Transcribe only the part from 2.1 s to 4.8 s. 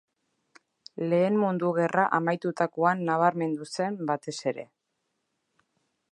amaitutakoan nabarmendu zen batez ere.